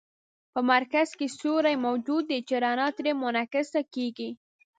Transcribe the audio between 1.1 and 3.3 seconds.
کې سوری موجود دی چې رڼا ترې